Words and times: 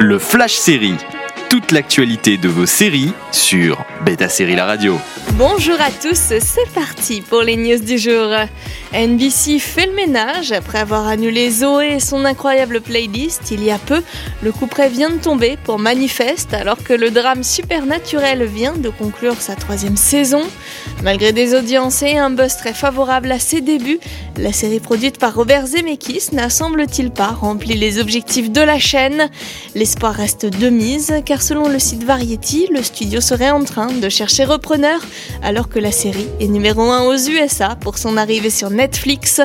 Le 0.00 0.18
Flash 0.18 0.54
Série. 0.54 0.96
Toute 1.54 1.70
l'actualité 1.70 2.36
de 2.36 2.48
vos 2.48 2.66
séries 2.66 3.12
sur 3.30 3.84
Beta 4.04 4.28
Série 4.28 4.56
La 4.56 4.64
Radio. 4.64 4.98
Bonjour 5.34 5.80
à 5.80 5.90
tous, 5.90 6.32
c'est 6.40 6.68
parti 6.74 7.20
pour 7.20 7.42
les 7.42 7.56
news 7.56 7.78
du 7.78 7.96
jour. 7.96 8.28
NBC 8.92 9.58
fait 9.60 9.86
le 9.86 9.94
ménage 9.94 10.52
après 10.52 10.78
avoir 10.78 11.06
annulé 11.06 11.50
Zoé 11.50 11.94
et 11.94 12.00
son 12.00 12.24
incroyable 12.24 12.80
playlist 12.80 13.50
il 13.50 13.62
y 13.62 13.70
a 13.70 13.78
peu. 13.78 14.02
Le 14.42 14.52
coup 14.52 14.66
près 14.66 14.88
vient 14.88 15.10
de 15.10 15.18
tomber 15.18 15.56
pour 15.64 15.78
Manifest 15.78 16.54
alors 16.54 16.82
que 16.82 16.92
le 16.92 17.10
drame 17.10 17.42
supernaturel 17.42 18.44
vient 18.44 18.76
de 18.76 18.88
conclure 18.88 19.40
sa 19.40 19.56
troisième 19.56 19.96
saison. 19.96 20.42
Malgré 21.02 21.32
des 21.32 21.54
audiences 21.54 22.02
et 22.02 22.16
un 22.16 22.30
buzz 22.30 22.56
très 22.56 22.72
favorable 22.72 23.32
à 23.32 23.40
ses 23.40 23.60
débuts, 23.60 23.98
la 24.36 24.52
série 24.52 24.80
produite 24.80 25.18
par 25.18 25.34
Robert 25.34 25.66
Zemeckis 25.66 26.28
n'a 26.32 26.48
semble-t-il 26.48 27.10
pas 27.10 27.28
rempli 27.28 27.74
les 27.74 27.98
objectifs 27.98 28.50
de 28.50 28.60
la 28.60 28.78
chaîne. 28.78 29.28
L'espoir 29.74 30.14
reste 30.14 30.46
de 30.46 30.68
mise 30.68 31.12
car 31.26 31.42
selon 31.44 31.68
le 31.68 31.78
site 31.78 32.04
Variety, 32.04 32.68
le 32.72 32.82
studio 32.82 33.20
serait 33.20 33.50
en 33.50 33.64
train 33.64 33.88
de 33.92 34.08
chercher 34.08 34.44
repreneur 34.44 34.98
alors 35.42 35.68
que 35.68 35.78
la 35.78 35.92
série 35.92 36.26
est 36.40 36.48
numéro 36.48 36.80
1 36.80 37.02
aux 37.02 37.18
USA 37.28 37.76
pour 37.76 37.98
son 37.98 38.16
arrivée 38.16 38.48
sur 38.48 38.70
Netflix. 38.70 39.42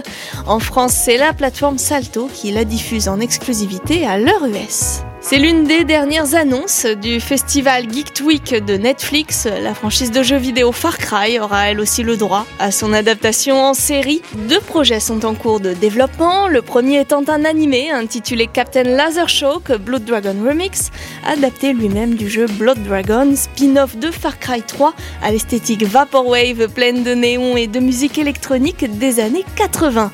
En 0.47 0.59
France, 0.59 0.93
c'est 0.93 1.17
la 1.17 1.33
plateforme 1.33 1.77
Salto 1.77 2.29
qui 2.33 2.51
la 2.51 2.63
diffuse 2.63 3.09
en 3.09 3.19
exclusivité 3.19 4.05
à 4.05 4.17
l'heure 4.17 4.45
US. 4.45 5.01
C'est 5.29 5.37
l'une 5.37 5.65
des 5.65 5.83
dernières 5.83 6.33
annonces 6.33 6.87
du 6.87 7.19
festival 7.19 7.83
Geek 7.87 8.19
Week 8.25 8.65
de 8.65 8.77
Netflix. 8.77 9.45
La 9.45 9.75
franchise 9.75 10.09
de 10.09 10.23
jeux 10.23 10.37
vidéo 10.37 10.71
Far 10.71 10.97
Cry 10.97 11.37
aura 11.37 11.69
elle 11.69 11.79
aussi 11.79 12.01
le 12.01 12.17
droit 12.17 12.47
à 12.57 12.71
son 12.71 12.93
adaptation 12.93 13.61
en 13.63 13.75
série. 13.75 14.23
Deux 14.49 14.59
projets 14.59 14.99
sont 14.99 15.25
en 15.25 15.35
cours 15.35 15.59
de 15.59 15.73
développement. 15.73 16.47
Le 16.47 16.63
premier 16.63 17.01
étant 17.01 17.21
un 17.27 17.45
animé 17.45 17.91
intitulé 17.91 18.47
Captain 18.47 18.81
Laser 18.81 19.29
Shock 19.29 19.71
Blood 19.73 20.03
Dragon 20.03 20.35
Remix, 20.43 20.89
adapté 21.27 21.73
lui-même 21.73 22.15
du 22.15 22.27
jeu 22.27 22.47
Blood 22.47 22.81
Dragon, 22.81 23.31
spin-off 23.35 23.97
de 23.97 24.09
Far 24.09 24.39
Cry 24.39 24.63
3 24.63 24.95
à 25.21 25.29
l'esthétique 25.29 25.83
Vaporwave 25.83 26.69
pleine 26.69 27.03
de 27.03 27.13
néons 27.13 27.55
et 27.55 27.67
de 27.67 27.79
musique 27.79 28.17
électronique 28.17 28.97
des 28.97 29.19
années 29.19 29.45
80. 29.57 30.11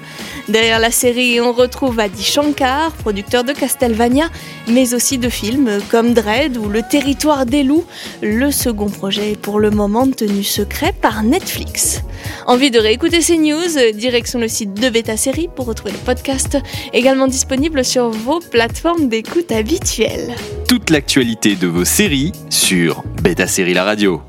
Derrière 0.48 0.80
la 0.80 0.92
série, 0.92 1.42
on 1.42 1.54
retrouve 1.54 2.00
Adi 2.00 2.24
Shankar, 2.24 2.92
producteur 2.92 3.44
de 3.44 3.52
Castlevania, 3.52 4.30
mais 4.68 4.94
de 5.14 5.30
films 5.30 5.80
comme 5.92 6.14
Dread 6.14 6.58
ou 6.58 6.68
Le 6.68 6.82
Territoire 6.82 7.46
des 7.46 7.62
loups. 7.62 7.86
Le 8.24 8.50
second 8.50 8.90
projet 8.90 9.34
est 9.34 9.40
pour 9.40 9.60
le 9.60 9.70
moment 9.70 10.10
tenu 10.10 10.44
secret 10.44 10.94
par 11.00 11.22
Netflix. 11.22 12.02
Envie 12.48 12.72
de 12.72 12.80
réécouter 12.80 13.22
ces 13.22 13.38
news? 13.38 13.94
Direction 13.94 14.40
le 14.40 14.48
site 14.48 14.74
de 14.74 14.90
Beta 14.90 15.16
Série 15.16 15.48
pour 15.56 15.68
retrouver 15.68 15.92
le 15.92 16.00
podcast, 16.00 16.58
également 16.92 17.28
disponible 17.28 17.86
sur 17.86 18.10
vos 18.10 18.40
plateformes 18.40 19.08
d'écoute 19.08 19.52
habituelles. 19.52 20.34
Toute 20.68 20.90
l'actualité 20.90 21.56
de 21.56 21.68
vos 21.68 21.86
séries 21.86 22.32
sur 22.50 23.04
Beta 23.22 23.46
Série 23.46 23.76
La 23.76 23.84
Radio. 23.84 24.22